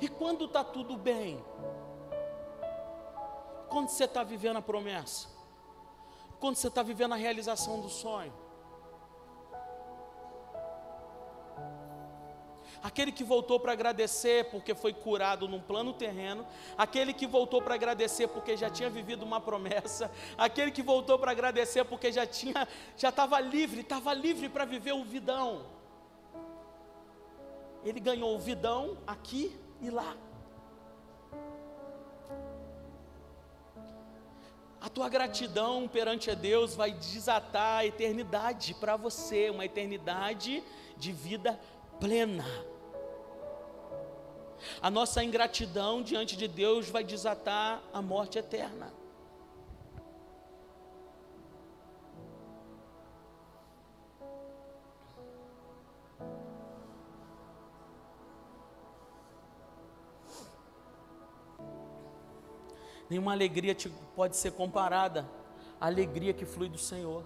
[0.00, 1.44] E quando está tudo bem,
[3.70, 5.28] quando você está vivendo a promessa?
[6.40, 8.32] Quando você está vivendo a realização do sonho?
[12.82, 16.46] Aquele que voltou para agradecer porque foi curado num plano terreno,
[16.78, 21.30] aquele que voltou para agradecer porque já tinha vivido uma promessa, aquele que voltou para
[21.30, 22.66] agradecer porque já tinha,
[22.96, 25.66] já estava livre, estava livre para viver o vidão.
[27.84, 30.16] Ele ganhou o vidão aqui e lá.
[34.80, 40.62] A tua gratidão perante a Deus vai desatar a eternidade para você, uma eternidade
[40.96, 41.58] de vida
[41.98, 42.46] plena.
[44.80, 48.99] A nossa ingratidão diante de Deus vai desatar a morte eterna.
[63.10, 65.28] Nenhuma alegria te, pode ser comparada
[65.80, 67.24] à alegria que flui do Senhor.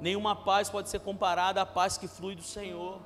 [0.00, 3.00] Nenhuma paz pode ser comparada à paz que flui do Senhor.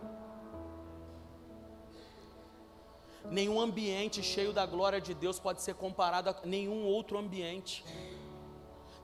[3.31, 7.83] Nenhum ambiente cheio da glória de Deus pode ser comparado a nenhum outro ambiente.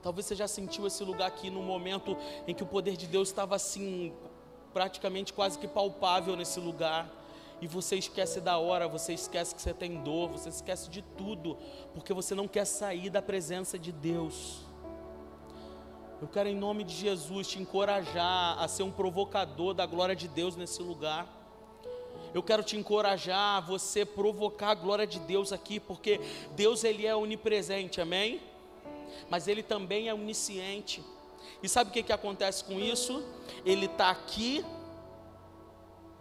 [0.03, 3.29] Talvez você já sentiu esse lugar aqui no momento em que o poder de Deus
[3.29, 4.13] estava assim,
[4.71, 7.18] praticamente quase que palpável nesse lugar
[7.61, 11.57] e você esquece da hora, você esquece que você tem dor, você esquece de tudo,
[11.93, 14.61] porque você não quer sair da presença de Deus.
[16.21, 20.27] Eu quero, em nome de Jesus, te encorajar a ser um provocador da glória de
[20.27, 21.27] Deus nesse lugar.
[22.33, 26.19] Eu quero te encorajar a você provocar a glória de Deus aqui, porque
[26.55, 28.41] Deus ele é onipresente, amém?
[29.29, 31.03] Mas ele também é onisciente.
[31.63, 33.23] E sabe o que, que acontece com isso?
[33.65, 34.63] Ele está aqui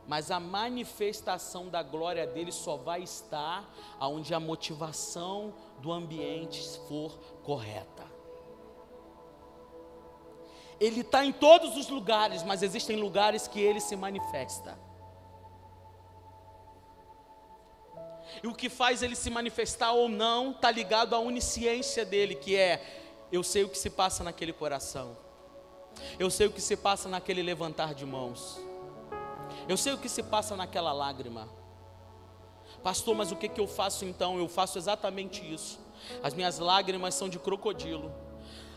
[0.09, 7.12] mas a manifestação da glória dele só vai estar aonde a motivação do ambiente for
[7.42, 8.06] correta.
[10.80, 14.78] Ele está em todos os lugares, mas existem lugares que ele se manifesta.
[18.42, 22.56] E o que faz ele se manifestar ou não está ligado à onisciência dele, que
[22.56, 22.82] é:
[23.30, 25.18] eu sei o que se passa naquele coração,
[26.18, 28.59] eu sei o que se passa naquele levantar de mãos.
[29.69, 31.47] Eu sei o que se passa naquela lágrima.
[32.83, 34.39] Pastor, mas o que, que eu faço então?
[34.39, 35.79] Eu faço exatamente isso.
[36.23, 38.11] As minhas lágrimas são de crocodilo.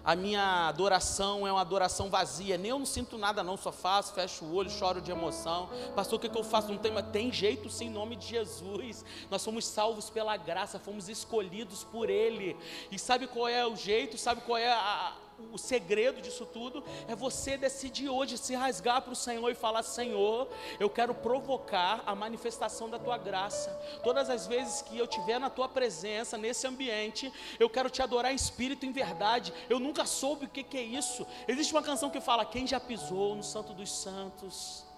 [0.04, 2.58] A minha adoração é uma adoração vazia.
[2.58, 3.56] Nem eu não sinto nada, não.
[3.56, 5.70] Só faço, fecho o olho, choro de emoção.
[5.96, 6.70] Pastor, o que, que eu faço?
[6.70, 9.06] Não tem, mas tem jeito sim, em nome de Jesus.
[9.30, 12.58] Nós fomos salvos pela graça, fomos escolhidos por Ele.
[12.92, 14.18] E sabe qual é o jeito?
[14.18, 15.14] Sabe qual é a,
[15.52, 19.84] o segredo disso tudo é você decidir hoje se rasgar para o Senhor e falar:
[19.84, 20.48] Senhor,
[20.80, 23.70] eu quero provocar a manifestação da tua graça.
[24.04, 28.32] Todas as vezes que eu estiver na tua presença, nesse ambiente, eu quero te adorar
[28.32, 29.54] em espírito e em verdade.
[29.70, 31.26] Eu nunca soube o que, que é isso.
[31.48, 34.91] Existe uma canção que fala: Quem já pisou no Santo dos Santos?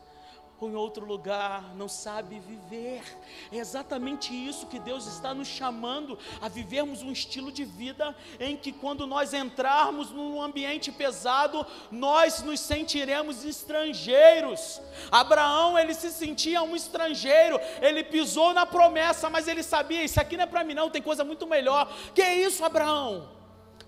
[0.64, 3.02] Ou em outro lugar, não sabe viver.
[3.52, 8.56] É exatamente isso que Deus está nos chamando a vivermos um estilo de vida em
[8.56, 14.82] que, quando nós entrarmos num ambiente pesado, nós nos sentiremos estrangeiros.
[15.12, 20.38] Abraão, ele se sentia um estrangeiro, ele pisou na promessa, mas ele sabia: Isso aqui
[20.38, 21.92] não é para mim, não, tem coisa muito melhor.
[22.14, 23.43] Que é isso, Abraão?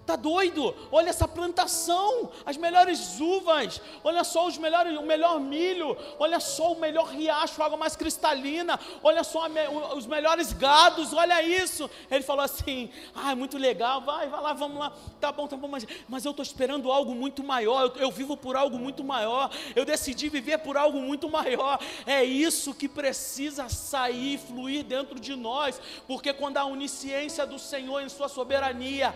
[0.06, 0.76] Tá doido?
[0.92, 6.74] Olha essa plantação, as melhores uvas, olha só os melhores, o melhor milho, olha só
[6.74, 9.48] o melhor riacho, água mais cristalina, olha só
[9.96, 11.90] os melhores gados, olha isso.
[12.12, 14.94] Ele falou assim: "Ah, é muito legal, vai, vai lá, vamos lá.
[15.20, 17.82] Tá bom, tá bom, mas, mas eu estou esperando algo muito maior.
[17.82, 19.50] Eu, eu vivo por algo muito maior.
[19.76, 21.80] Eu decidi viver por algo muito maior.
[22.06, 28.02] É isso que precisa sair, fluir dentro de nós, porque quando a onisciência do Senhor
[28.02, 29.16] em sua soberania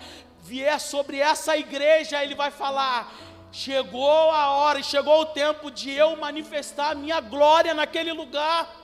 [0.50, 3.14] vier sobre essa igreja, ele vai falar:
[3.52, 8.76] chegou a hora, chegou o tempo de eu manifestar a minha glória naquele lugar.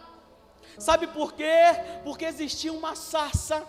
[0.77, 1.59] Sabe por quê?
[2.03, 3.65] Porque existia uma sarça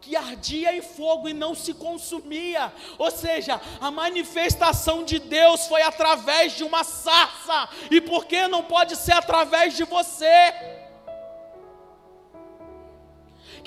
[0.00, 2.72] que ardia em fogo e não se consumia.
[2.98, 7.68] Ou seja, a manifestação de Deus foi através de uma sarça.
[7.90, 10.77] E por que não pode ser através de você?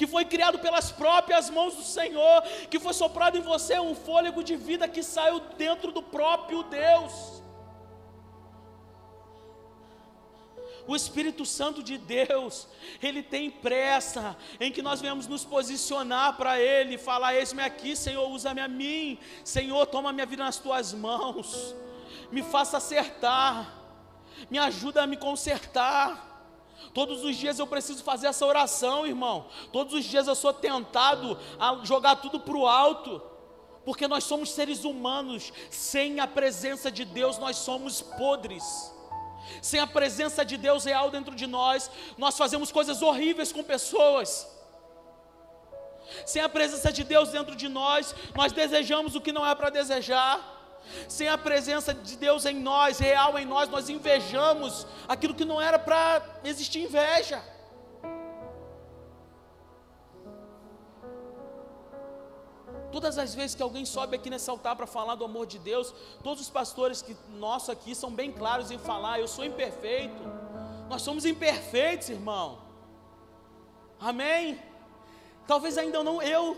[0.01, 2.41] Que foi criado pelas próprias mãos do Senhor,
[2.71, 7.13] que foi soprado em você um fôlego de vida que saiu dentro do próprio Deus.
[10.87, 12.67] O Espírito Santo de Deus,
[12.99, 18.27] Ele tem pressa em que nós venhamos nos posicionar para Ele, falar: Eis-me aqui, Senhor,
[18.27, 21.75] usa-me a mim, Senhor, toma minha vida nas tuas mãos,
[22.31, 23.71] me faça acertar,
[24.49, 26.30] me ajuda a me consertar.
[26.93, 29.47] Todos os dias eu preciso fazer essa oração, irmão.
[29.71, 33.21] Todos os dias eu sou tentado a jogar tudo para o alto.
[33.85, 38.63] Porque nós somos seres humanos, sem a presença de Deus nós somos podres.
[39.61, 44.47] Sem a presença de Deus real dentro de nós, nós fazemos coisas horríveis com pessoas.
[46.25, 49.69] Sem a presença de Deus dentro de nós, nós desejamos o que não é para
[49.69, 50.60] desejar.
[51.07, 55.61] Sem a presença de Deus em nós, real em nós, nós invejamos aquilo que não
[55.61, 57.41] era para existir inveja.
[62.91, 65.93] Todas as vezes que alguém sobe aqui nesse altar para falar do amor de Deus,
[66.21, 70.21] todos os pastores que nossos aqui são bem claros em falar: eu sou imperfeito.
[70.89, 72.59] Nós somos imperfeitos, irmão.
[73.97, 74.59] Amém?
[75.47, 76.57] Talvez ainda não eu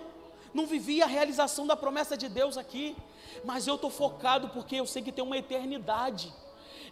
[0.53, 2.95] não vivi a realização da promessa de Deus aqui
[3.43, 6.33] mas eu estou focado porque eu sei que tem uma eternidade.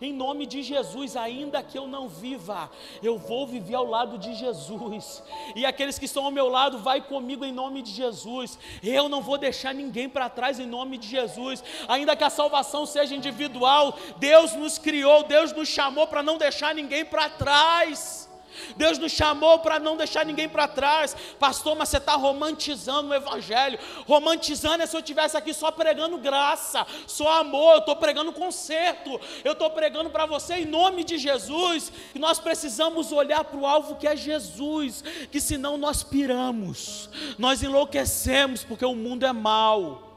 [0.02, 2.72] Em nome de Jesus, ainda que eu não viva,
[3.04, 5.22] eu vou viver ao lado de Jesus.
[5.56, 8.58] E aqueles que estão ao meu lado, vai comigo em nome de Jesus.
[8.82, 11.64] Eu não vou deixar ninguém para trás em nome de Jesus.
[11.88, 16.74] Ainda que a salvação seja individual, Deus nos criou, Deus nos chamou para não deixar
[16.74, 18.31] ninguém para trás.
[18.76, 21.16] Deus nos chamou para não deixar ninguém para trás.
[21.40, 23.80] Pastor, mas você está romantizando o Evangelho.
[24.08, 27.74] Romantizando é se eu estivesse aqui só pregando graça, só amor.
[27.74, 29.20] Eu estou pregando conserto.
[29.44, 31.92] Eu estou pregando para você em nome de Jesus.
[32.14, 35.04] E nós precisamos olhar para o alvo que é Jesus.
[35.32, 40.12] Que senão nós piramos, nós enlouquecemos, porque o mundo é mau.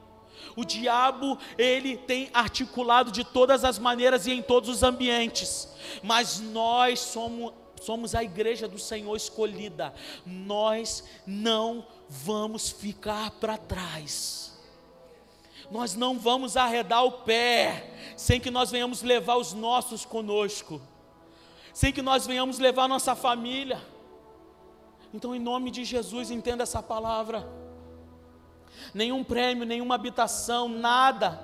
[0.56, 5.68] O diabo, ele tem articulado de todas as maneiras e em todos os ambientes,
[6.02, 7.52] mas nós somos
[7.84, 9.92] somos a igreja do Senhor escolhida,
[10.24, 14.52] nós não vamos ficar para trás.
[15.70, 20.80] Nós não vamos arredar o pé sem que nós venhamos levar os nossos conosco,
[21.72, 23.80] sem que nós venhamos levar nossa família.
[25.12, 27.48] Então, em nome de Jesus, entenda essa palavra.
[28.92, 31.40] Nenhum prêmio, nenhuma habitação, nada,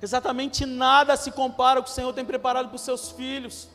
[0.00, 3.68] exatamente nada se compara ao que o Senhor tem preparado para os seus filhos.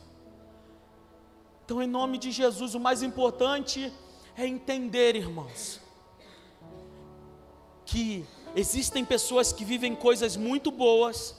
[1.68, 3.92] Então, em nome de Jesus, o mais importante
[4.34, 5.78] é entender, irmãos,
[7.84, 8.24] que
[8.56, 11.36] existem pessoas que vivem coisas muito boas,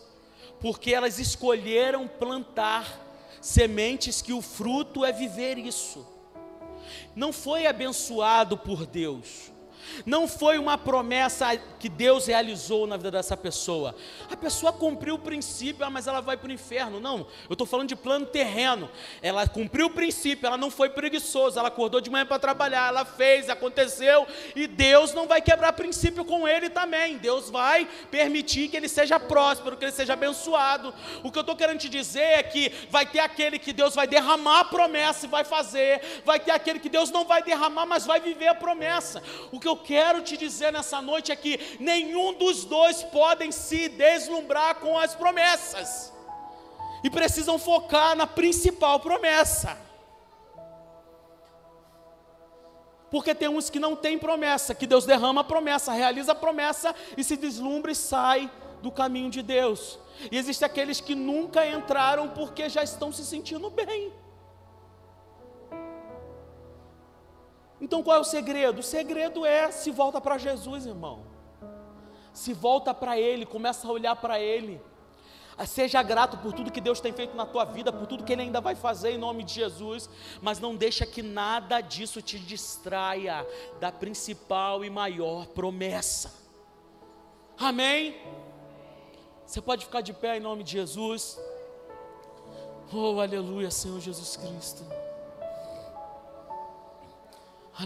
[0.61, 2.86] porque elas escolheram plantar
[3.41, 6.05] sementes que o fruto é viver isso.
[7.15, 9.51] não foi abençoado por Deus.
[10.05, 13.95] Não foi uma promessa que Deus realizou na vida dessa pessoa.
[14.29, 16.99] A pessoa cumpriu o princípio, ah, mas ela vai para o inferno.
[16.99, 18.89] Não, eu estou falando de plano terreno.
[19.21, 23.05] Ela cumpriu o princípio, ela não foi preguiçosa, ela acordou de manhã para trabalhar, ela
[23.05, 27.17] fez, aconteceu, e Deus não vai quebrar princípio com ele também.
[27.17, 30.93] Deus vai permitir que ele seja próspero, que ele seja abençoado.
[31.23, 34.07] O que eu estou querendo te dizer é que vai ter aquele que Deus vai
[34.07, 38.05] derramar a promessa e vai fazer, vai ter aquele que Deus não vai derramar, mas
[38.05, 39.21] vai viver a promessa.
[39.51, 43.89] O que eu quero te dizer nessa noite é que nenhum dos dois podem se
[43.89, 46.13] deslumbrar com as promessas.
[47.03, 49.77] E precisam focar na principal promessa.
[53.09, 56.93] Porque tem uns que não têm promessa, que Deus derrama a promessa, realiza a promessa
[57.17, 58.51] e se deslumbra e sai
[58.82, 59.97] do caminho de Deus.
[60.32, 64.13] E existem aqueles que nunca entraram porque já estão se sentindo bem.
[67.82, 68.80] Então qual é o segredo?
[68.80, 71.23] O segredo é se volta para Jesus, irmão.
[72.34, 74.82] Se volta para Ele, começa a olhar para Ele.
[75.57, 78.32] Ah, seja grato por tudo que Deus tem feito na tua vida, por tudo que
[78.32, 80.09] Ele ainda vai fazer em nome de Jesus,
[80.41, 83.45] mas não deixa que nada disso te distraia
[83.77, 86.34] da principal e maior promessa.
[87.57, 88.15] Amém?
[89.45, 91.38] Você pode ficar de pé em nome de Jesus.
[92.93, 94.84] Oh, aleluia, Senhor Jesus Cristo.